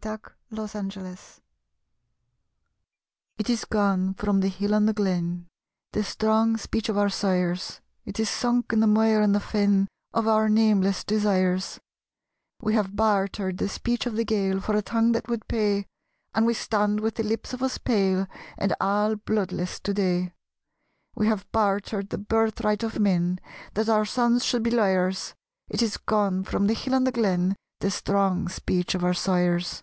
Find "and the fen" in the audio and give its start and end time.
9.20-9.88